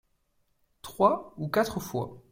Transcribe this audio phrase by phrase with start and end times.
[0.81, 2.23] Trois ou quatre fois.